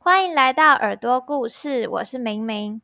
[0.00, 2.80] 欢迎来到耳朵故事，我是明明。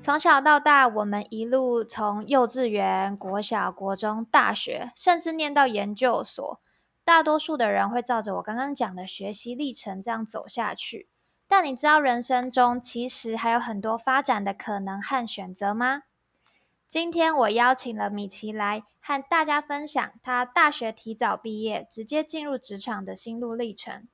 [0.00, 6.60] 从小到大，我们一路从幼稚园、国小、国中、大学，甚至念到研究所，
[7.04, 11.08] 大多数的人会照着我刚刚讲的学习历程这样走下去。
[11.48, 16.02] 但你知道人生中其实还有很多发展的可能和选择吗？
[16.90, 24.06] 今天我邀请了米奇来和大家分享他大学提早毕业，直接进入职场的心路历程。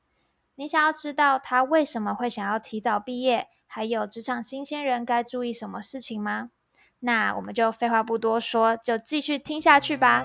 [0.54, 3.48] 你想要知道他为什么会想要提早毕业？
[3.66, 6.50] 还有职场新鲜人该注意什么事情吗？
[7.00, 10.24] 那我们就废话不多说，就继续听下去吧。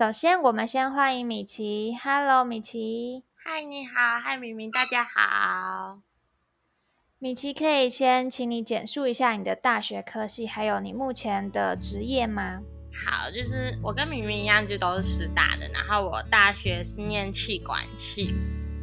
[0.00, 1.94] 首先，我们先欢迎米奇。
[2.02, 3.22] Hello，米奇。
[3.34, 5.98] 嗨，你好，嗨，明明，大家好。
[7.18, 12.62] 米奇，可以先请你简述一下你的大学科系，还有你目前的职业吗？
[13.04, 15.68] 好，就是我跟明明一样，就都是师大的。
[15.68, 18.32] 然后我大学是念气管系，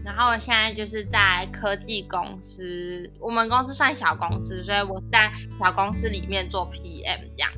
[0.06, 3.12] 然后我现在就是在科技公司。
[3.20, 7.52] 我们公司算小公司，所以我是在小公司里面做 PM 这样。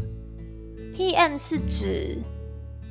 [0.95, 2.17] PM 是指？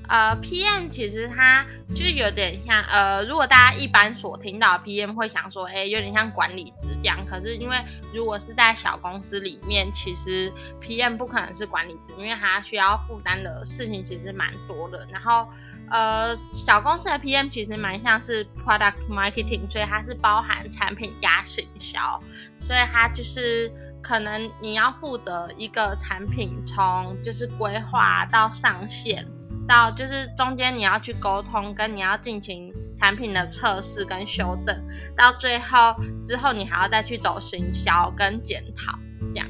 [0.08, 7.18] 呃，PM 其实它就是有点像，呃，如果大家一般所听到 PM 会想说，哎，有点像管理职这样。
[7.26, 7.76] 可是因为
[8.14, 10.50] 如果是在小公司里面，其实
[10.82, 15.06] PM 不可能是管理职，因为它需要负担的事情其实蛮多的。
[15.12, 15.46] 然后，
[15.90, 22.18] 呃，小公司的 PM 其实蛮像是 Product Marketing，所以它是包含产品加行销，
[22.60, 23.70] 所以它就是
[24.02, 29.26] 可能你要负责一个产品从就是规划到上线。
[29.68, 34.74] 到就是中间你要去沟通，跟你要进行产品的测试跟修正，
[35.16, 35.94] 到最后
[36.24, 39.46] 之后你还要再去走行销跟检讨这样。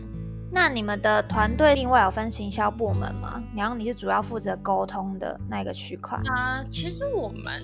[0.50, 3.40] 那你们的团队另外有分行销部门吗？
[3.54, 6.64] 然后你是主要负责沟通的那个区块啊？
[6.70, 7.62] 其实我们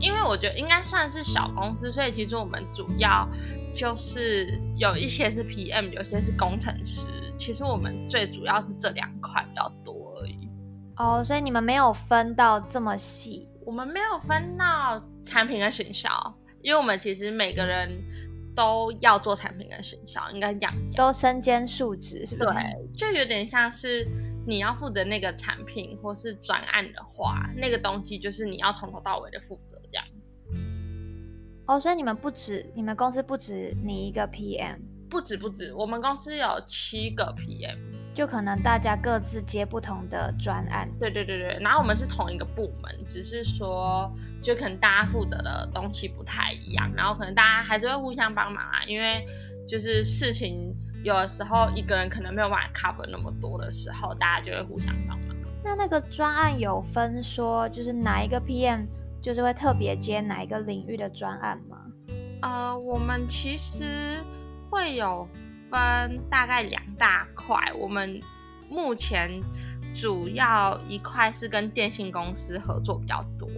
[0.00, 3.28] 因为我觉得应该算是小公司，所以其实我们主要
[3.76, 7.06] 就是有一些是 PM，有些是工程师。
[7.38, 9.94] 其实我们最主要是这两块比较多。
[11.02, 16.08] 哦，所以你们没有分到这么细，我们没有分到产品跟行销，
[16.62, 17.90] 因为我们其实每个人
[18.54, 22.52] 都要做产品跟行销，应该讲，都身兼数职，是不是？
[22.52, 24.06] 对，就有点像是
[24.46, 30.04] 你要负责那个产品或是专案的话，那个东西就是你要从头到尾的负责这样。
[31.66, 34.78] 哦，所以你们不止，你们公司不止你一个 PM，
[35.10, 38.01] 不止不止，我们公司有七个 PM。
[38.14, 44.12] 就可能大家各自接不同的专案，对对对对，然后我们是同一个部门，只是说
[44.42, 49.26] 就可能大家负责的东西不太一样，然后可能大家还是会互相帮忙啊，因为
[49.66, 55.34] 就是事情有的时候一个人可能没有办法 cover 那么多的时候，大家就会互相帮忙。
[55.64, 58.84] 那那个专案有分说，就是哪一个 PM
[59.22, 61.78] 就是会特别接哪一个领域的专案吗？
[62.42, 64.20] 呃，我们其实
[64.68, 65.26] 会有。
[65.72, 68.20] 分大概两大块，我们
[68.68, 69.42] 目前
[69.94, 73.48] 主要一块是跟电信公司合作比较多，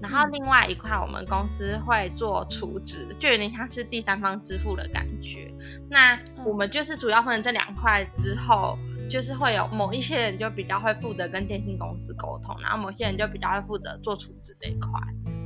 [0.00, 5.52] 然后另外一块我们公司会做储值，就有点像是第三方支付的感觉。
[5.90, 8.78] 那我们就是主要分成这两块之后，
[9.10, 14.88] 就是会有某一些人就比较会负责跟电信公司沟通，然后某些人就比较会负责做储值这一块，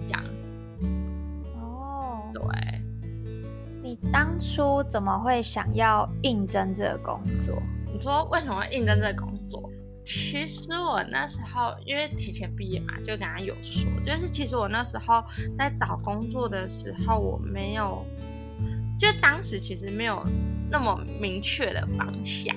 [0.07, 0.25] 这样。
[1.57, 2.84] 哦，对。
[4.13, 7.63] 当初怎么会想要应征这个工作？
[7.93, 9.71] 你说为什么要应征这个工作？
[10.05, 15.25] 其实我那时候因为提前毕业嘛，就跟他有说，就是其实我那时候
[15.57, 18.05] 在找工作的时候，我没有，
[18.99, 20.23] 就当时其实没有
[20.71, 22.55] 那么明确的方向，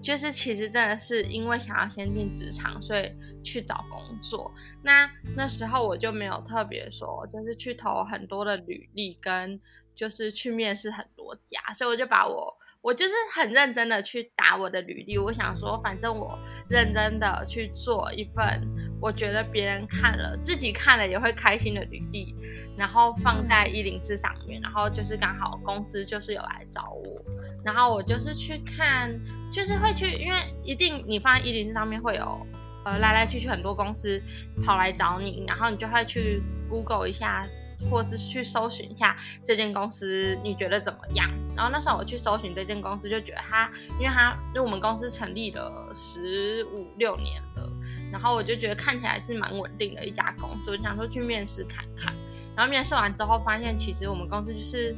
[0.00, 4.50] 就是其实真的是因为想要先进职场，所以去找工作。
[4.82, 9.60] 那那时候我就没有特别说，就是去投很多的履历跟。
[9.96, 15.16] 就是去面试很多家，所以我就把我，我就是很认真的去打我的履历。
[15.16, 16.38] 我想说，反正我
[16.68, 18.62] 认真的去做一份，
[19.00, 22.34] 我觉得别人看了，自己看了也会开心的履历，
[22.76, 24.60] 然后放在一零四上面。
[24.60, 27.22] 然后就是刚好公司就是有来找我，
[27.64, 29.18] 然后我就是去看，
[29.50, 32.46] 就是会去，因为一定你放在一零四上面会有，
[32.84, 34.20] 呃，来来去去很多公司
[34.64, 37.46] 跑来找你，然后你就会去 Google 一下。
[37.90, 41.28] 或是去搜寻一下这间公司，你觉得怎么样？
[41.56, 43.70] 然后那时候我去搜寻这间公司，就觉得它，
[44.00, 47.70] 因为它因为我们公司成立了十五六年了，
[48.10, 52.14] 然后我就觉得看起来是蛮稳定的一家公司，我想说去面试看看。
[52.56, 54.96] 然后面试完之后发现，其实我们公司就是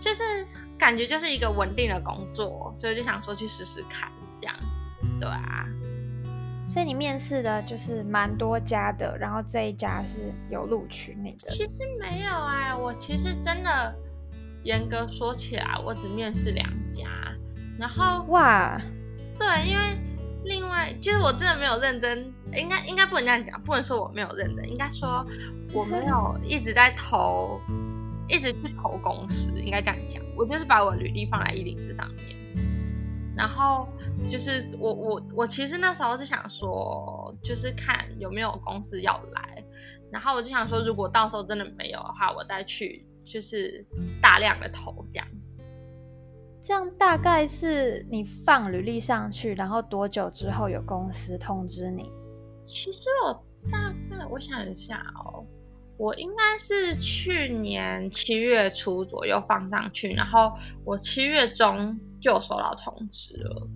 [0.00, 0.22] 就是
[0.78, 4.10] 感觉就是一个稳定的工作，所以就想说去试试看，
[4.40, 4.56] 这样，
[5.20, 5.66] 对啊。
[6.74, 11.48] 所以你面试的就是蛮多家的，然后这一家是有录取你的？
[11.50, 13.94] 其实没有哎，我其实真的
[14.64, 17.04] 严格说起来，我只面试两家。
[17.78, 18.76] 然后哇，
[19.38, 19.96] 对，因为
[20.44, 25.24] 另外就是我真的没有认真，应该应该不能这样讲，不能说我没有认真，应该说
[25.72, 27.60] 我没有 一直在投，
[28.26, 30.20] 一直去投公司，应该这样讲。
[30.36, 32.36] 我就是把我履历放在一零四上面，
[33.36, 33.88] 然后
[34.30, 39.64] 就是我我我其实那时候是想说，就是看有没有公司要来，
[40.10, 43.84] 然后我就想说，如果到时候真的没有的话，我再去就是
[44.20, 45.26] 大量的投这样。
[46.62, 52.10] 这样大概是你放履历上去，然后多久之后有公司通知你？
[52.64, 55.44] 其实我大概我想一下哦，
[55.98, 60.52] 我应该是去年七月初左右放上去，然后
[60.84, 63.68] 我七月中就收到通知了。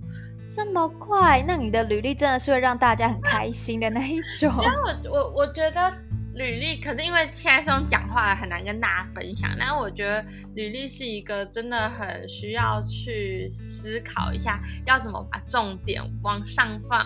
[0.48, 1.44] 这么快？
[1.46, 4.50] 那你的履历真的是会让大家很开心的那一种？
[4.64, 5.92] 因为我我我觉得。
[6.34, 10.24] 履历可是因为现在这种讲话很难跟大家分享，但是我觉得
[10.54, 17.04] 履历是一个真的很需要去思考一下，要怎么把重点往上放，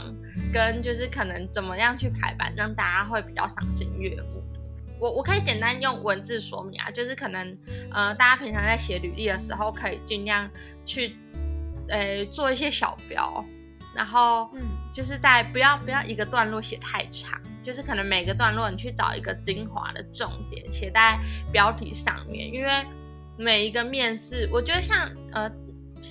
[0.53, 4.45] 跟就是可能怎么样去排版，让大家会比较赏心悦目。
[5.01, 7.57] 我我可以简单用文字说明啊，就是可能
[7.91, 10.47] 呃大家平常在写履历的时候，可以尽量
[10.85, 11.17] 去
[11.89, 13.45] 呃做一些小标，
[13.95, 14.63] 然后嗯
[14.95, 17.41] 就是在不要不要一个段落写太长。
[17.65, 21.17] 就是可能每个段落你去找一个精华的重点写在
[21.53, 22.85] 标题上面，因为
[23.37, 25.49] 每一个面试，我觉得像呃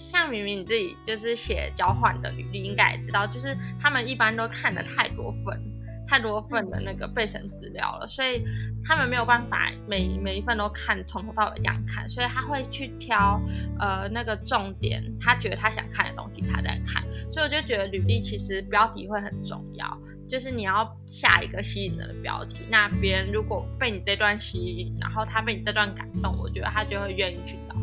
[0.08, 5.62] 像明明你自己就是写交换的履历，应该也知道，就是他们一般都看的太多份。
[6.12, 8.44] 太多份的那个备审资料了，所以
[8.84, 13.40] 他们没有办法每每一份都看从头到尾这样看，所以他会去挑
[13.80, 19.98] 呃那个重点，他觉得他想看的东西他在看，所以我就觉得履历其实标题会很重要，
[20.28, 27.76] 就是你要下一个吸引人的标题，那别人如果被你这段吸引，然后他被你这段感动，我觉得他就会愿意去找。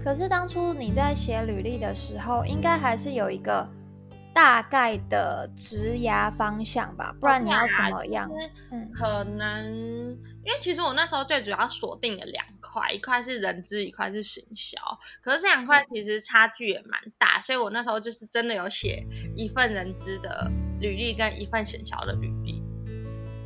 [0.00, 3.68] 可是当初你在写履历的时候，应该还是有一个。
[4.34, 8.30] 大概的职涯方向吧，不然你要怎么样？
[8.70, 9.66] 嗯，可能
[10.44, 14.78] 因为其实我那时候最主要锁定了两块，一块是人资，一块是行销。
[15.22, 19.04] 可是这两块其实差距也蛮大，所以我那时候就是真的有写
[19.34, 20.50] 一份人资的
[20.80, 22.62] 履历跟一份行销的履历，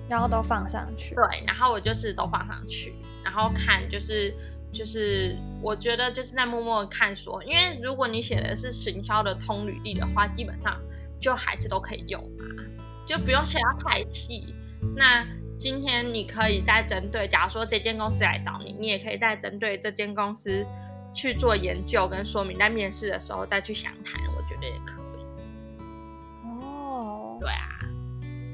[0.08, 1.14] 然后都放上去。
[1.14, 2.94] 对，然后我就是都放上去，
[3.24, 4.34] 然后看就是。
[4.72, 10.80] 就是我觉得就是在默默看说，因为如果你写的是行销的通履历的话，基本上
[11.20, 12.44] 就还是都可以用嘛，
[13.06, 14.54] 就不用写到太细。
[14.96, 15.24] 那
[15.58, 20.66] 今天你可以再针对，假如说这间公司来找你，你也可以再针对这间公司
[21.14, 25.24] 去做研究跟说明，在面试的时候再去详谈，我觉得也可以。
[26.64, 27.68] 哦，对啊，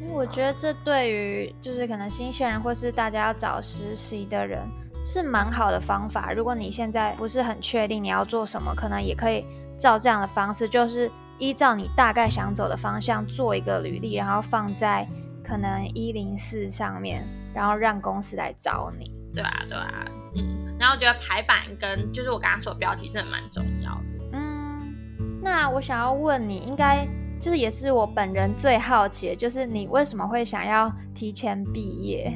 [0.03, 4.61] 因为我觉得这对于就是可能新鲜人或是大家要找实习的人。
[5.05, 6.33] 是蛮好的方法。
[6.33, 9.45] 如果你现在不是很确定你要做什么，可能也可以
[9.79, 15.07] 照这样的方式，就是依照你大概想走的方向做一个履历，然后放在
[15.45, 17.25] 可能一零四上面，
[17.55, 19.11] 然后让公司来找你。
[19.35, 20.05] 对啊，对啊，
[20.37, 20.77] 嗯。
[20.79, 24.29] 然后我觉得排版跟就是我刚刚说标题真的蛮重要的。
[24.33, 27.07] 嗯，那我想要问你，应该
[27.41, 32.33] 就是也是我本人最好奇的，就是你为什么会想要提前毕业？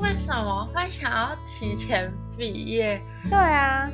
[0.00, 3.00] 为什么会想要提前毕业？
[3.28, 3.84] 对啊，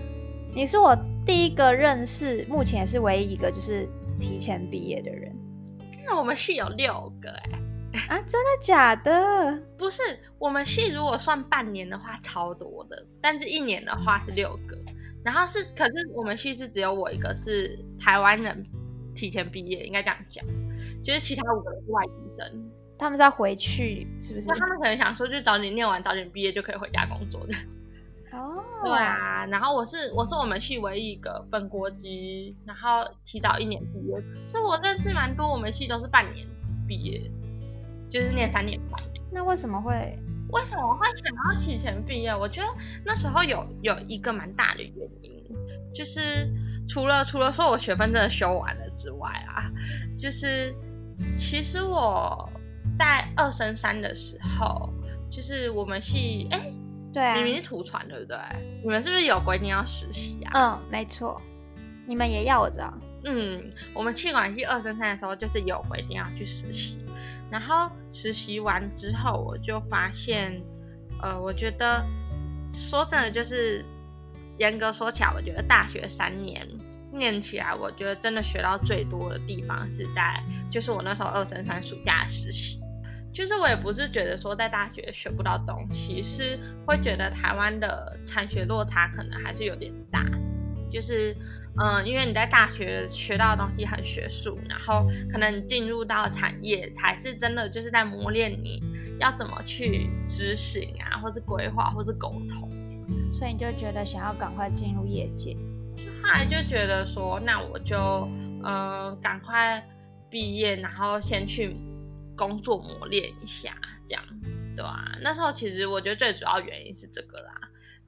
[0.54, 3.88] 你是我第一个认识，目前也是唯一一个就是
[4.20, 5.34] 提前毕业的人。
[6.04, 7.30] 那我们系有六个
[7.92, 9.60] 哎，啊，真的假的？
[9.76, 10.00] 不是，
[10.38, 14.78] 我们系如果算半年的话超多的，但是一年的话是六个。
[15.24, 18.64] 然后是，可是我们系是只有我一个是台湾人
[19.12, 20.44] 提前毕业，应该这样讲，
[21.02, 22.70] 就是其他五个人是外籍生。
[22.98, 24.46] 他们在回去是不是？
[24.46, 27.54] 那他们可能想说，就早点念完，早点毕业就可以回家工作的。
[28.32, 29.44] 哦，对啊。
[29.46, 34.46] 然后我是我是我们系唯一一个本国籍，然后提早一年毕业。
[34.46, 36.46] 所以我认识蛮多，我们系都是半年
[36.88, 37.30] 毕业，
[38.08, 39.02] 就是念三年半。
[39.30, 40.18] 那为什么会
[40.50, 42.34] 为什么会想要提前毕业？
[42.34, 42.66] 我觉得
[43.04, 45.44] 那时候有有一个蛮大的原因，
[45.94, 46.50] 就是
[46.88, 49.70] 除了除了说我学分真的修完了之外啊，
[50.18, 50.74] 就是
[51.36, 52.48] 其实我。
[52.98, 54.88] 在二升三的时候，
[55.30, 56.72] 就是我们系哎，
[57.12, 58.38] 对啊，明明是土传对不对？
[58.82, 60.52] 你们是不是有规定要实习啊？
[60.54, 61.40] 嗯，没错，
[62.06, 62.92] 你们也要我知道。
[63.24, 66.96] 嗯，我们气管系二升三的时候就是有规定要去实习，
[67.50, 70.62] 然后实习完之后，我就发现，
[71.20, 72.04] 呃，我觉得
[72.70, 73.84] 说真的，就是
[74.58, 76.64] 严格说起来，我觉得大学三年
[77.12, 82.80] 念起来，我觉得真的学到最多的地方是在，就是我那时候二升三暑假实习。
[83.36, 90.24] 就是我也不是觉得说在大学学不到东西，是会觉得台湾的产学落差可能还是有点大。
[90.90, 91.36] 就是，
[91.78, 98.82] 嗯，因为你在大学学到的东西很学术，然后可能进入到产业才是真的就是在磨练你
[99.20, 102.70] 要怎么去执行啊，或是规划，或是沟通。
[103.30, 105.54] 所以你就觉得想要赶快进入业界，
[106.22, 108.26] 后来就觉得说，那我就，
[108.64, 109.86] 嗯，赶快
[110.30, 111.76] 毕业，然后先去。
[112.36, 113.74] 工作磨练一下，
[114.06, 114.22] 这样
[114.76, 115.16] 对吧？
[115.22, 117.54] 那时候其实我觉得最主要原因是这个啦，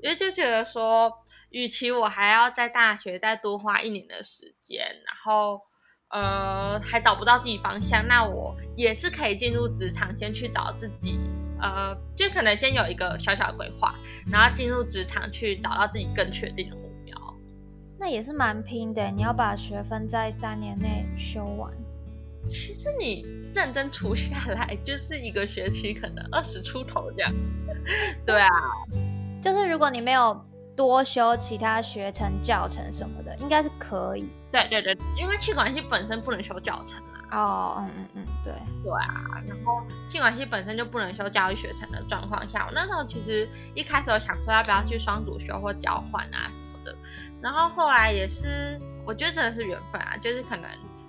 [0.02, 1.12] 因为就觉得说，
[1.50, 5.60] 与其我还要在大学再多花一年的时间，然后
[6.10, 11.18] 呃还找不到自己方向，那我也是可以进入职场，先去找自己，
[11.60, 13.94] 呃，就可能先有一个小小的规划，
[14.30, 17.16] 然后进入职场去找到自己更确定的目标。
[17.98, 21.72] 那也是蛮拼的，你要把学分在三年内修完。
[22.48, 23.24] 其实你
[23.54, 27.32] 认真除下来，就是一个学期可能二十出头这样。
[28.24, 28.48] 对啊，
[29.42, 34.28] 就是如果你没有多修其他学程教程什么的，应该是可以。
[34.50, 36.98] 对对对，因为气管系本身不能修教程
[37.30, 37.36] 啊。
[37.38, 38.52] 哦，嗯嗯嗯，对
[38.82, 39.42] 对啊。
[39.46, 46.96] 然后气管系本身就不能修教育学程的状况下，我那时候其实一开始有想说要不要去双主修或交换啊什么的。
[47.42, 50.64] 然后后来也是，我觉得真的是缘分啊，就是可能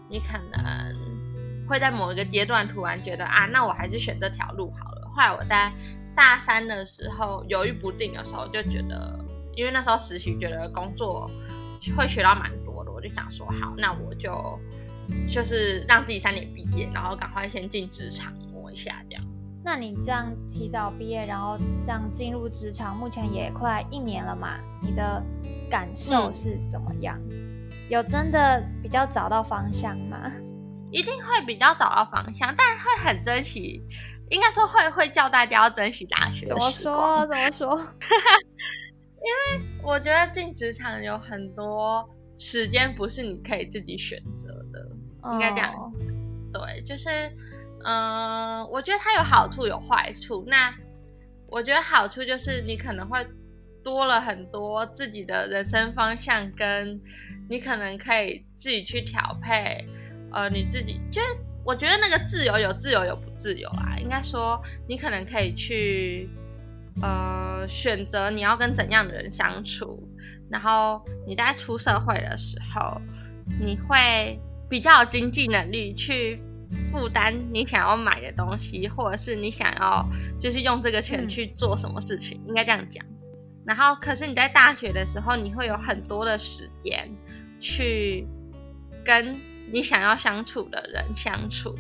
[0.09, 1.09] 你可能。
[1.69, 5.07] 会在某一个阶段突然觉得啊，那我还是选这条路好了。
[5.15, 5.71] 后来我在
[6.15, 9.23] 大三的时候犹豫不定的时候，就觉得，
[9.53, 11.29] 因为那时候实习觉得工作
[11.95, 14.59] 会学到蛮多的，我就想说好，那我就
[15.29, 19.23] 就是让自己三年毕业，然后赶快先进职场摸一下这样。
[19.63, 24.57] 那你这样提早毕业，然后这样进入职场，目前也快一年了嘛？
[24.81, 25.23] 你的
[25.69, 27.15] 感受是怎么样？
[27.89, 30.31] 有真的比较找到方向吗？
[30.91, 33.81] 一定会比较找到方向，但会很珍惜，
[34.29, 36.47] 应该说会会叫大家要珍惜大学。
[36.47, 37.25] 怎么说？
[37.27, 37.75] 怎么说？
[39.21, 44.87] 因为我觉得进职场有很多时间不是你可以自己选择的，
[45.33, 45.73] 应该这样。
[46.53, 47.09] 对，就是，
[47.83, 50.45] 嗯，我觉得它有好处有坏处。
[50.47, 50.73] 那
[51.47, 53.27] 我觉得好处就是你可能会
[53.83, 56.99] 多了很多自己的人生方向，跟
[57.49, 59.85] 你可能可以自己去调配。
[60.31, 61.21] 呃，你自己就
[61.65, 63.97] 我觉得那个自由有自由有不自由啦。
[63.99, 66.29] 应该说，你可能可以去
[67.01, 70.07] 呃选择你要跟怎样的人相处，
[70.49, 73.01] 然后你在出社会的时候，
[73.59, 76.39] 你会比较有经济能力去
[76.91, 80.07] 负担你想要买的东西，或者是你想要
[80.39, 83.03] 就是用这个钱去做什么事情，应该这样讲。
[83.69, 87.07] 然后，可是你在大学的时候，你会有很多的时间
[87.59, 88.27] 去
[89.05, 89.39] 跟。
[89.71, 91.75] 你想要相处的人相处，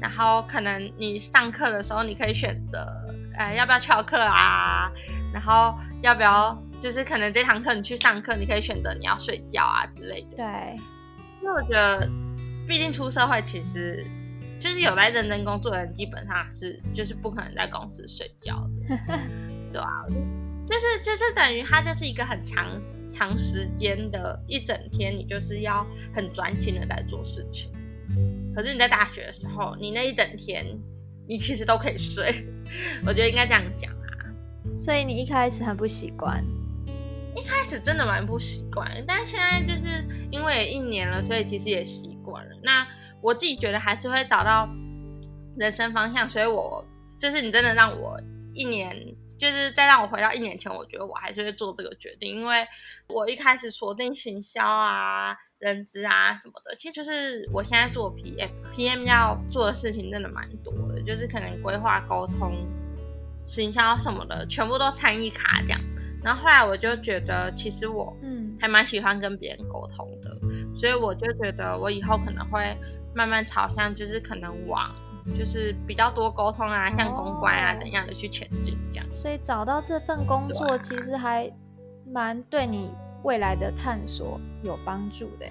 [0.00, 2.86] 然后可能你上课的时候，你可以选择，
[3.36, 4.88] 呃，要不要翘课啊？
[5.32, 10.36] 然后要不要，就是可能这堂课你去上课，你可以选择你要睡觉啊之类的。
[10.36, 10.76] 对，
[11.42, 12.08] 因为我觉得，
[12.68, 14.06] 毕竟出社会，其实
[14.60, 18.54] 就是有在认真工作的人，基本上是就是不可能在公司睡觉
[18.88, 18.96] 的，
[19.72, 19.90] 对吧？
[20.66, 22.68] 就是就是等于它就是一个很长。
[23.16, 27.70] 长时间的一整天，你就是要很专心的在做事情。
[28.52, 30.66] 可是你在大学的时候，你那一整天，
[31.28, 32.44] 你其实都可以睡。
[33.06, 34.74] 我觉得应该这样讲啊。
[34.76, 36.44] 所以你一开始很不习惯，
[37.36, 38.90] 一开始真的蛮不习惯。
[39.06, 42.50] 但现在就是因为一年了，所以其实也习惯了。
[42.64, 42.84] 那
[43.20, 44.68] 我自己觉得还是会找到
[45.56, 46.84] 人生方向，所以我
[47.16, 48.20] 就是你真的让我
[48.52, 49.14] 一年。
[49.38, 52.66] 就是再让我回到一年前，我觉得我还是会做这个决定，因为
[53.08, 62.52] 我一开始锁定行销啊、人资啊什么的，其实就是我现在做 PM，PM 要做的事情真的蛮多的，就是可能规划、沟通、
[63.44, 65.80] 行销什么的，全部都参与卡这样。
[66.22, 70.38] 然后后来我就觉得，其实我嗯还蛮喜欢跟别人沟通的，
[70.78, 72.76] 所以我就觉得我以后可能会
[73.14, 74.90] 慢慢朝向，就是可能往。
[75.38, 78.76] 就是比较多沟通啊，像公关啊怎样的去前进。
[79.14, 81.50] 所以找到这份工作其实还
[82.12, 82.90] 蛮对你
[83.22, 85.46] 未来的探索有帮助的。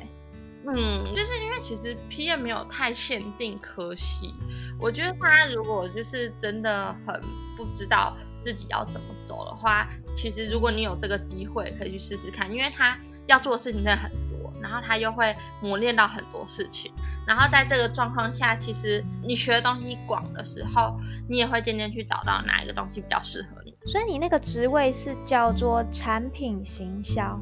[0.66, 4.34] 嗯，就是因为其实 PM 没有太限定科系，
[4.80, 7.20] 我觉得他如果就是真的很
[7.58, 14.23] 不知道自己要怎么走的话，其实如果你有这个机会可以去试试看，因为他要做的事情真的很多。
[14.64, 16.92] 然后他又会磨练到很多事情，
[17.28, 20.98] 然后在这个状况下，其实你学的东西广的时候，
[21.30, 23.76] 你也会渐渐去找到哪一个东西比较适合你。
[23.86, 27.38] 所以你那个职位是叫做产品行销，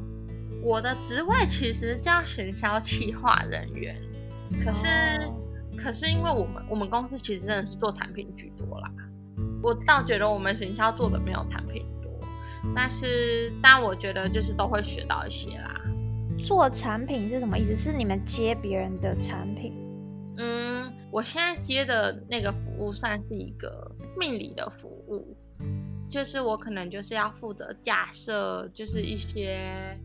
[0.62, 3.96] 我的职位其实叫行销企划人员，
[4.64, 4.86] 可是、
[5.28, 5.38] 哦
[5.74, 8.90] 可是因为我们我们公司其实真的是做产品居多啦，
[9.62, 12.12] 我倒觉得我们行销做的没有产品多，
[12.76, 15.80] 但是但我觉得就是都会学到一些啦。
[16.42, 17.76] 做产品是什么意思？
[17.76, 19.72] 是你们接别人的产品？
[20.38, 25.36] 嗯，我现在接的那个服务算是一个命理的服务，
[26.10, 29.96] 就是我可能就是要负责架设，就是一些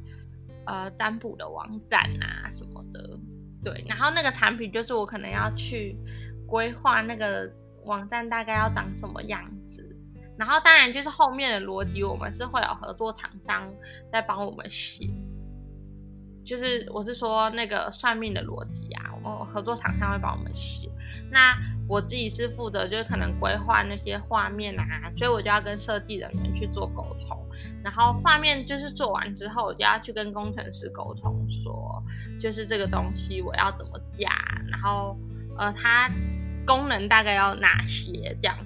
[0.65, 3.17] 呃占卜的网站啊什么的，
[3.63, 3.83] 对。
[3.87, 5.97] 然后那个产品就是我可能要去
[6.45, 7.49] 规划那个
[7.85, 9.83] 网站大概要长什么样子，
[10.37, 13.73] 然后当然就是后面的逻辑，我们是会有合作厂商
[14.11, 15.09] 在帮我们写。
[16.47, 20.89] 就是我是说那个算命的逻辑啊，我们合作厂商会帮我们写。
[21.29, 21.53] 那
[21.89, 27.37] 我自己是负责就是可能规划那些画面啊，所以我就要跟设计人员去做沟通。
[27.83, 32.01] 然后画面就是做完之后，我就要去跟工程师沟通说，
[32.39, 34.29] 就是这个东西我要怎么架，
[34.69, 35.17] 然后
[35.57, 36.09] 呃它
[36.65, 38.57] 功能大概要哪些这样。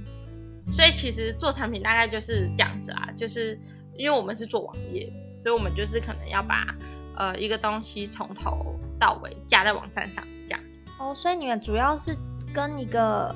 [0.72, 3.60] 所以其实做产品大概就是这样子啊，就是
[3.98, 5.12] 因为我们是做网页，
[5.42, 6.76] 所以我们就是可能要把
[7.16, 10.60] 呃一个东西从头到尾架在网站上这样。
[11.00, 12.16] 哦，所以你们主要是
[12.54, 13.34] 跟一个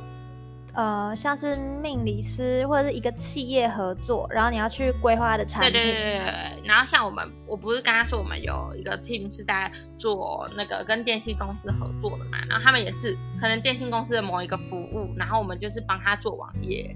[0.74, 5.72] 呃，像是命理师或者是一个企业合作，然后你要去规划它的产品。
[5.72, 6.68] 对对对对对。
[6.68, 16.94] 然后像我们，我不是刚刚说我们有一个 team 是在做那个跟电信公司合作的嘛，然后他们也是可能电信公司的某一个服务，然后我们就是帮他做网页，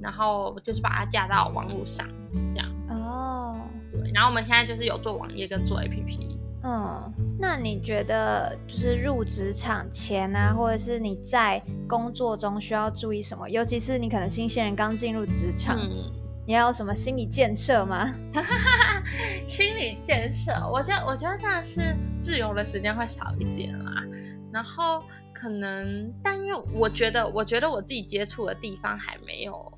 [0.00, 2.04] 然后就是把它架到网络上
[2.54, 2.68] 这样。
[2.88, 3.56] 哦，
[4.10, 6.38] 对，然后我们现在就是有做网页跟做 APP。
[6.62, 13.48] 嗯，那你觉得就是入职场前啊，或者是你在工作中需要注意什么？
[13.48, 16.12] 尤其是你可能新鲜人刚进入职场，嗯，
[16.46, 18.12] 你要有什么心理建设吗？
[19.48, 24.02] 心理建设，我觉得我觉得这样是自由的时间会少一点啦。
[24.52, 29.72] 然后可能，但因为我觉得，我觉得我自己接触的地方还没有，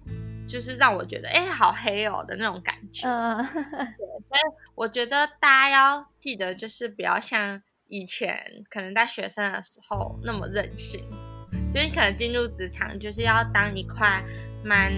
[0.52, 3.08] 就是让我觉得，哎、好黑哦的那种感觉。
[3.08, 3.62] 嗯，对。
[3.64, 4.40] 所以
[4.74, 8.38] 我觉得大家要记得，就是不要像以前
[8.68, 11.02] 可能在学生的时候那么任性，
[11.72, 14.22] 就是你可能进入职场就是要当一块
[14.62, 14.92] 蛮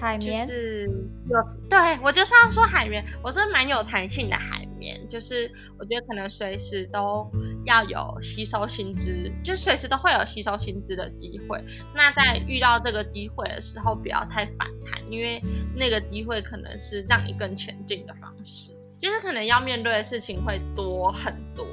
[0.00, 0.86] 海绵就，是
[1.28, 7.28] 有对我就是要说海绵，我是蛮有弹性的海绵，就是我觉得可能随时都
[7.64, 11.62] 要有吸收薪资，就随时都会有吸收薪资的机会。
[11.94, 15.42] 那在遇到这个机会的时候，不要太反弹，因为
[15.74, 21.66] 那个机会可能是让你更前进的方式，就是可能要面对的事情会多很多。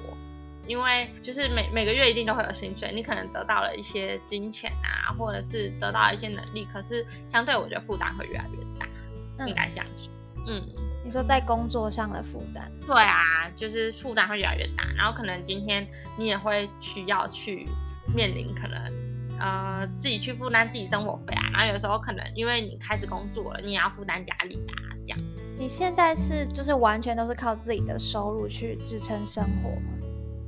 [0.66, 8.88] 因为就是每每个月一定都会有薪水，你可能得到了一些金钱啊，或者是得到一些能力，可是相对我觉得负担会越来越大，
[9.40, 10.13] 嗯应该这样说。
[10.48, 10.62] 嗯，
[11.04, 17.68] 你说在工作上的负担，对啊，就是负担会越来越大，然后可能今天你也会需要去
[18.16, 25.20] 面临可能呃自己去负担自己生活费啊，然后有时候可能因为你开始工作了，你也要负担家里啊，这样。
[25.58, 29.70] 你现在是就是完全都是靠自己的收入去支撑生活。
[29.70, 29.92] 吗？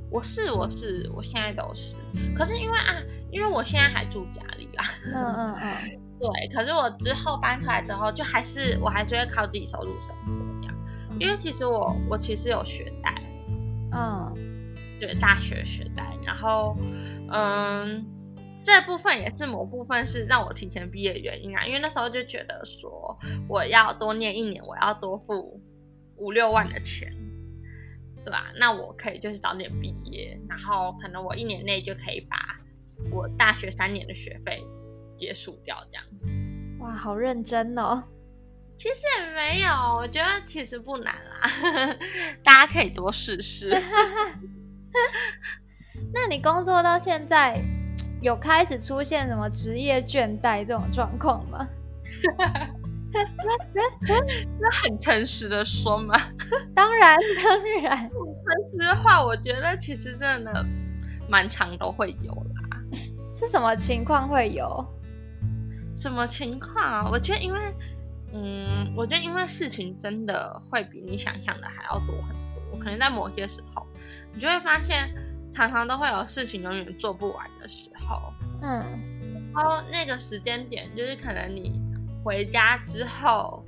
[0.08, 1.96] 我是我是我现在都是，
[2.34, 2.94] 可是因为啊，
[3.30, 10.74] 因为我现在还住家里啦，嗯嗯嗯，对，可是我之后搬出来之后，就还是我还是会靠自己收入生活这样，
[11.20, 13.14] 因为其实我我其实有学贷，
[13.92, 14.32] 嗯，
[14.98, 16.76] 对，大学学贷，然后
[17.30, 18.04] 嗯，
[18.62, 25.60] 这部分也是某部分是让我提前毕业的原因啊，因为那时候就觉得说我要多念一年，我要多付
[26.16, 27.12] 五六万的钱。
[28.24, 28.50] 对吧？
[28.58, 32.36] 那我可以就是早点毕业，然后可能我一年内就可以把
[33.12, 34.60] 我大学三年的学费
[35.16, 36.04] 结束掉，这样。
[36.80, 38.02] 哇，好认真哦。
[38.76, 41.50] 其实也没有，我觉得其实不难啦，
[42.44, 43.70] 大家可以多试试。
[46.12, 47.58] 那你工作到现在，
[48.20, 51.66] 有开始出现什么职业倦怠这种状况吗？
[54.60, 56.14] 那很诚实的说嘛，
[56.74, 60.64] 当然，当然，诚实的话，我觉得其实真的
[61.30, 62.78] 蛮常都会有啦。
[63.34, 64.86] 是什么情况会有？
[65.96, 67.08] 什么情况啊？
[67.10, 67.74] 我觉得因为，
[68.32, 72.78] 嗯，我觉得因为事情真的会比你想象的还要多很多。
[72.78, 73.84] 可能在某些时候，
[74.34, 75.10] 你就会发现，
[75.52, 78.32] 常常都会有事情永远做不完的时候。
[78.62, 78.80] 嗯，
[79.54, 81.80] 然后那个时间点，就是可能你
[82.22, 83.64] 回家之后，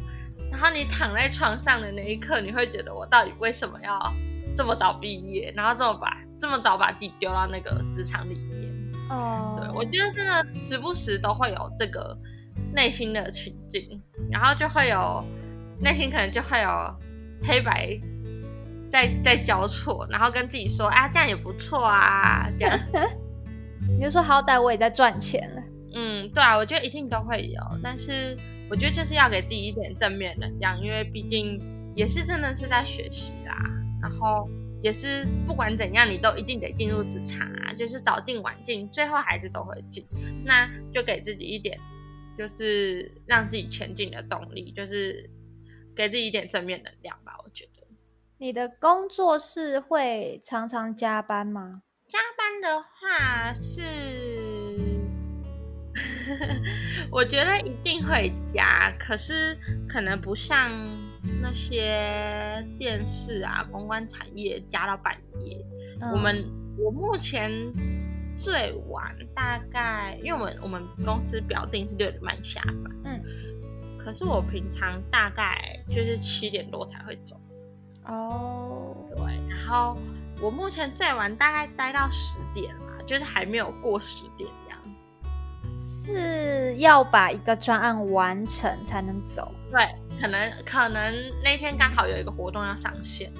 [0.52, 4.12] 然后你躺在床上的那一刻，你会觉得我到底为什么要
[4.54, 8.67] 这么早毕业，然后这么把这么早把自己丢到那个职场里面。
[9.08, 12.16] 哦，对我觉得真的时不时都会有这个
[12.72, 15.24] 内心的情境，然后就会有
[15.80, 16.68] 内心可能就会有
[17.42, 17.98] 黑白
[18.90, 22.78] 在在交错，然后跟自己说啊这样也不错啊，这样。
[23.88, 25.62] 你就说好歹我也在赚钱了。
[25.94, 28.36] 嗯，对啊，我觉得一定都会有，但是
[28.68, 31.58] 我觉得就是要给自己一点正面能量，因为毕竟
[31.94, 33.56] 也是真的是在学习啦，
[34.02, 34.48] 然后
[34.82, 40.06] 也是不管怎样，你都一定得进入职场啊，就是早进晚进，最后还是都会进，
[40.44, 41.78] 那就给自己一点，
[42.36, 45.28] 就是让自己前进的动力，就是
[45.96, 47.32] 给自己一点正面能量吧。
[47.44, 47.86] 我觉得
[48.38, 51.82] 你的工作是会常常加班吗？
[52.08, 53.82] 加班的话是。
[57.10, 60.70] 我觉得一定会加，可是可能不像
[61.40, 65.64] 那些电视啊、公关产业加到半夜。
[66.12, 66.44] 我们
[66.78, 67.50] 我目前
[68.36, 73.22] 最晚大概，因为我们我们公司表定是六点半下班，嗯，
[73.98, 77.36] 可是我平常大概就是七点多才会走。
[78.06, 79.98] 哦，对，然后
[80.40, 84.78] 我目前最晚大概待到十点啦，就是还没有过十点这样。
[85.76, 93.32] 是要把一个专案完成才能走，对，可能可能那天刚好有一个活动要上线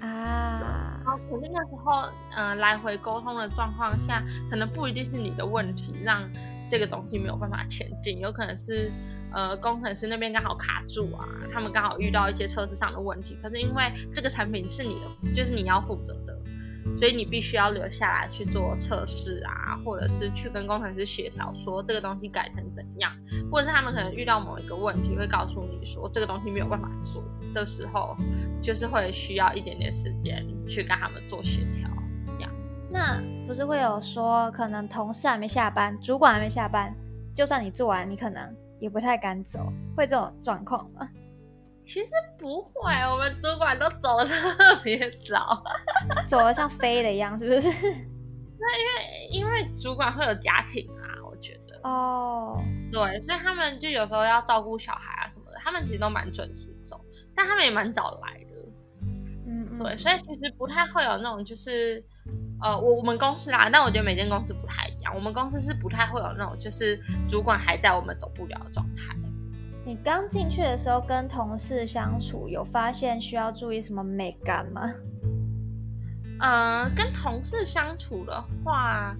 [0.00, 6.22] 啊，然后可是那时候，嗯，来回沟通的状况下，可能不一定是你的问题让
[6.70, 8.92] 这个东西没有办法前进，有可能是
[9.32, 16.37] 呃工程师那边刚好卡住啊，他们刚好遇到一些车子上的问题，可是因为这个产品是你的，就是你要负责的。
[16.96, 23.12] 所以你必须要留下来去做测试啊，或者是去跟工程师协调，说这个东西改成怎样，
[23.50, 27.22] 或者是他们可能遇到某一个问题，会告诉你说这个东西没有办法做
[27.52, 28.16] 的时候，
[28.62, 31.88] 就是会需要一点点时间去跟他们做协调。
[32.90, 36.90] 那不是会有说可能同事还没下班，主管还没下班，
[37.34, 41.06] 就算你做完，你可能也不太敢走，会这种状况吗？
[41.88, 45.64] 其实不会，我们主管都走的特别早，
[46.28, 47.70] 走的像飞的一样，是不是？
[48.60, 51.80] 那因为因为主管会有家庭啊，我觉得。
[51.88, 57.00] 哦，对，所以他们就有时候要照顾小孩啊什么的，他们其实都蛮准时走，
[57.34, 58.68] 但他们也蛮早来的，
[59.46, 62.04] 嗯嗯，对，所以其实不太会有那种就是
[62.60, 69.16] 呃，我我们公司啦，但我觉得每间公司不太一样，我们公司是不太会有那种就是主管还在我们走不了的状态。
[69.84, 74.82] 你刚进去的时候跟同事相处，有发现需要注意什么美感吗？
[76.40, 79.16] 呃，跟同事相处的话，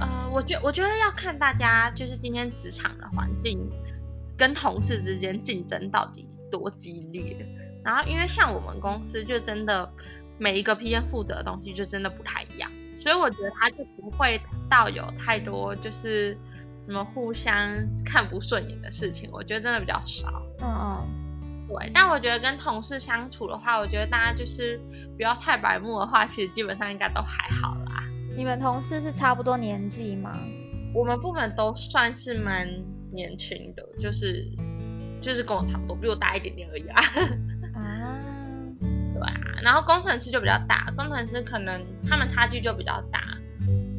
[0.00, 3.58] 呃，我觉我觉得要看大家就是今天职场的环境
[4.38, 7.36] 跟同事之间竞争到底多激烈。
[7.84, 9.88] 然后，因为像我们公司就真的
[10.38, 14.40] 每一个 PM 负责的东西就真的不太一样，所以我觉得他就不会
[14.70, 16.34] 到有太多就是。
[16.88, 17.68] 什么互相
[18.02, 20.42] 看不顺眼的事情，我觉得真的比较少。
[20.62, 21.90] 嗯嗯，对。
[21.92, 24.80] 但我觉得跟同事相处的话，我觉得大家就是
[25.14, 28.02] 不要太白目的话，其实基本上应该都还好啦。
[28.34, 30.32] 你们同事是差不多年纪吗？
[30.94, 32.66] 我们部门都算是蛮
[33.12, 34.50] 年轻的，就是
[35.20, 37.02] 就是跟我差不多，比我大一点点而已啊。
[37.76, 38.16] 啊，
[39.12, 39.60] 对啊。
[39.62, 43.36] 然后工程师就比较大，工程师可能他们差距就比较大，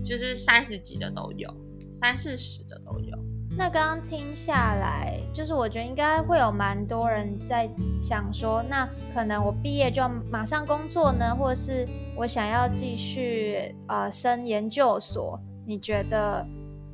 [0.04, 1.54] 就是三十几的都有。
[2.02, 3.18] 三四十的都有。
[3.58, 7.70] 那刚刚听下来，就是我觉得应该会有蛮多人在
[8.02, 11.86] 想说，那可能我毕业就马上工作呢，或者是
[12.16, 16.46] 我想要继续呃升研究所，你觉得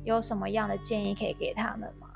[0.04, 2.08] 有什么样的建议可以给他们吗？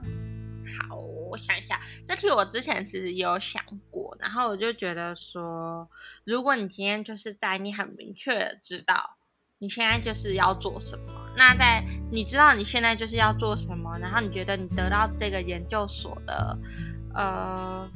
[0.89, 5.89] 好，我想一下，这题我之前其实也有想过，然后我就觉得说，
[6.25, 9.17] 如果你今天就是在你很明确知道。
[9.63, 11.20] 你现在就是要做什么？
[11.41, 16.59] 那在你知道你现在就是要做什么，然后你觉得你得到这个研究所的，
[17.15, 17.89] 呃，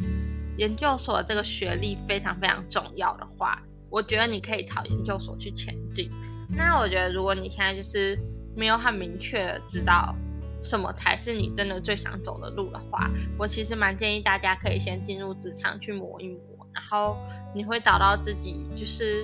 [0.56, 6.10] 研究所这个学历非常非常重要的话，我觉得你可以朝研究所去前进。
[6.56, 8.18] 那我觉得如果你现在就是
[8.56, 10.14] 没有很明确知道
[10.62, 17.18] 什么才是你真的最想走的路的话，我其实蛮建议大家可以先进入职场去磨一磨，然后
[17.54, 19.22] 你会找到自己就是。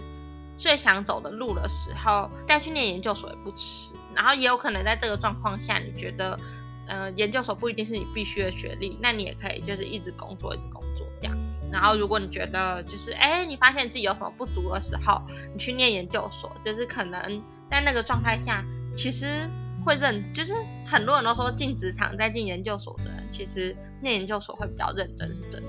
[0.60, 3.94] 最想走的路的时候，再去念研究所也不迟。
[4.14, 6.38] 然后也有可能在这个状况下，你觉得，
[6.86, 11.36] 呃，研究所不一定是你必须的学历，那你也可以就是一直工作，一直工作这样。
[11.72, 18.64] 然后如果你觉得就是，哎，你发现自己有什么不足的时候，你去念研究所，就是可能在那个状态下，
[18.96, 19.48] 其实
[19.84, 20.52] 会认，就是
[20.86, 25.68] 很多人都说进职场再进研究所的人，其实念研究所会比较认真，是真的。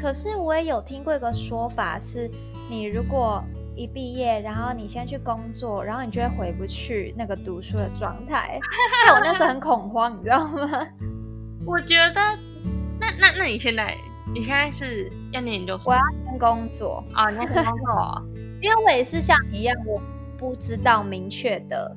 [0.00, 2.30] 可是我也有听过一个说法，是
[2.70, 3.42] 你如果
[3.78, 8.58] 一毕业，然后你先去工作，然后你就会回不去那个读书的状态。
[9.06, 10.86] 害我那时候很恐慌，你知道吗？
[11.64, 12.20] 我觉得，
[12.98, 13.96] 那那那你现在，
[14.34, 15.92] 你现在是要念研究所？
[15.92, 18.22] 我要先工作啊，你要先工作，
[18.60, 20.00] 因为我也是像你一样，我
[20.36, 21.96] 不知道明确的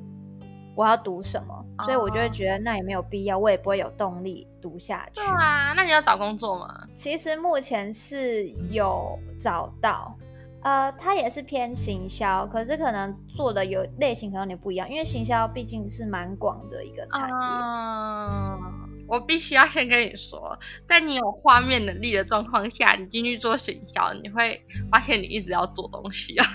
[0.76, 5.16] 我要读什么，所以我就会觉得那也没有必要，我也不会有动力读下去。
[5.16, 6.86] 对啊，那你要找工作吗？
[6.94, 10.16] 其实目前是有找到。
[10.62, 17.34] 呃，它也是偏行销，可是可能做的有类型可能有点不一样，因为行销毕竟是蛮广的一个产业。
[17.34, 26.46] 嗯，我必须要先跟你说，在你有画面能力的状况下，你进去做行销，你会发现你一直要做东西啊。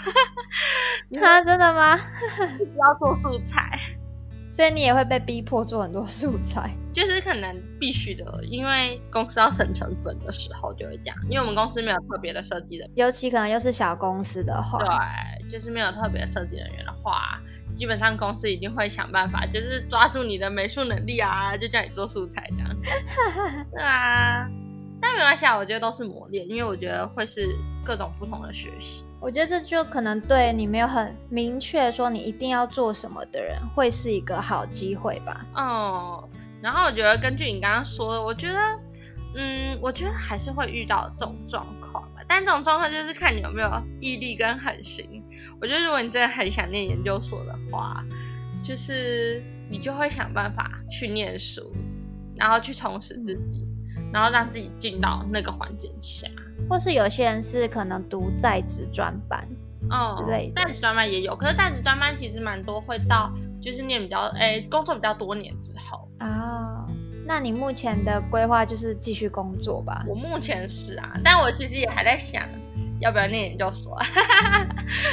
[1.22, 1.98] 啊 真的吗？
[2.60, 3.97] 一直要做素材。
[4.58, 11.16] 所以你也会被逼迫做很多素材， 就是可能必须的，因为公司要省成本的时候就会这样。
[11.30, 17.40] 因为我们公司没有特别的设计人，尤其可能又是小公司的话，对，就是没有特别设计人员的话，
[17.76, 22.76] 基本上公司一定会想办法，就是抓住你的美术能力啊，就叫你做素材这样。
[23.72, 24.50] 对啊，
[25.02, 27.48] 但没关系啊，我觉得都是磨练，因为我觉得会是
[27.84, 29.04] 各种不同的学习。
[29.20, 35.46] 我觉得这就可能对你没有很明确说你一定要做什么的人，会是一个好机会吧。
[35.56, 36.30] 哦，
[36.62, 38.60] 然后我觉得根据你刚刚说的，我觉得，
[39.36, 42.22] 嗯，我觉得还是会遇到这种状况吧。
[42.28, 45.24] 但这种状况就是看你有没有毅力跟狠心。
[45.60, 48.04] 我觉得如果你真的很想念研究所的话，
[48.64, 51.74] 就是你就会想办法去念书，
[52.36, 53.67] 然后去充实自己，
[54.14, 56.28] 然后让自己进到那个环境下。
[56.70, 59.48] 或是有些人是可能读在职专班
[59.90, 66.86] 哦之类的，在职专班也有，可是在职专班其实蛮多会到就是念比较诶工作比较多年之后啊。
[67.26, 70.04] 那你目前的规划就是继续工作吧？
[70.08, 72.42] 我目前是啊，但我其实也还在想
[73.00, 73.96] 要不要念研究所，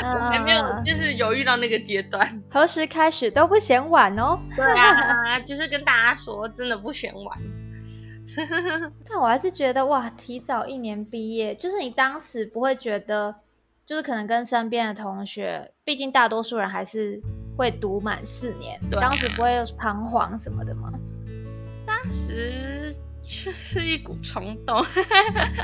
[0.02, 2.40] 我还没有就是犹豫到那个阶段。
[2.48, 4.38] 何时开始都不嫌晚哦。
[4.56, 7.38] 对啊，就是跟大家说，真的不嫌晚。
[9.08, 13.34] 但我还是觉得哇，提早一年毕业，就是你当时不会觉得，
[13.86, 17.20] 就是可能跟身边的同学，毕竟大多数人还是
[17.56, 20.92] 会读满四年，当时不会彷徨什么的吗？
[21.86, 24.84] 当时就是一股冲动，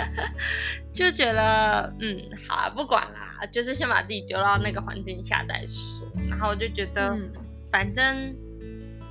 [0.92, 6.06] 就觉得嗯，好啊，不管啦，就是先把自己丢到那个环境下再说。
[6.28, 7.16] 然后我就觉得，
[7.70, 8.35] 反正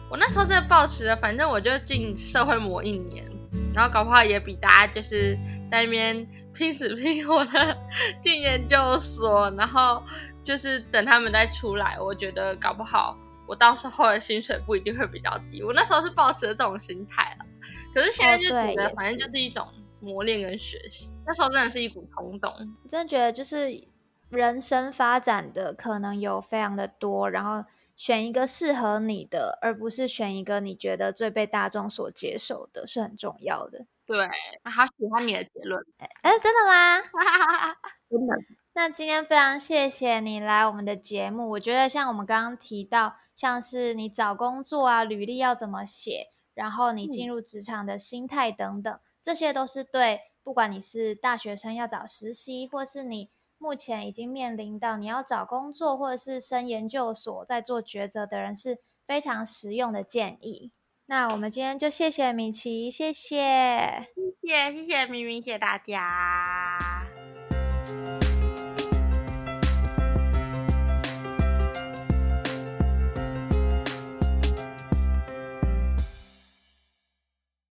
[0.10, 3.26] 我那时候真的抱持了，反正我就进社会磨一年。
[3.74, 5.36] 然后搞不好也比大家就是
[5.72, 7.78] 在那边拼死拼活的
[8.22, 10.04] 进研究所，然后
[10.44, 15.64] 就是等他们再出来，我觉得搞不好我到时候的薪水不一定会比较低。
[15.64, 17.46] 我那时候是抱持了这种心态了，
[17.94, 19.68] 可是现在就觉得反正就是一种
[20.00, 21.14] 磨练跟学习。
[21.26, 22.52] 那时候真的是一股冲动，
[22.84, 23.84] 我真的觉得就是
[24.30, 27.64] 人生发展的可能有非常的多，然后。
[28.00, 33.86] 选一个适合你的，而不是选一个你觉得最被大众所接受的，是很重要的。
[34.06, 34.26] 对，
[34.64, 35.86] 好喜欢你的结论。
[35.98, 37.02] 哎，真的吗？
[38.10, 38.38] 真的。
[38.72, 41.50] 那今天非常谢谢你来我们的节目。
[41.50, 53.30] 我觉得像我们刚刚提到，像是你找工作啊，履历要怎么写，然后你进入职场的心态等等，这些都是对，不管你是大学生要找实习，或是你。
[53.60, 60.72] 目前已经面临到你要找工作或者是升研究所，在做抉择的人是非常实用的建议。
[61.06, 64.08] 那我们今天就谢谢米奇，谢谢，
[64.42, 67.09] 谢谢谢谢明明，谢谢大家。